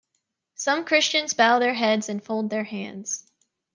Some 0.55 0.83
Christians 0.85 1.35
bow 1.35 1.59
their 1.59 1.75
heads 1.75 2.09
and 2.09 2.23
fold 2.25 2.49
their 2.49 2.63
hands. 2.63 3.23